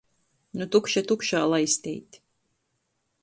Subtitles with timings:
[0.61, 2.21] Nu tukša tukšā laisteit.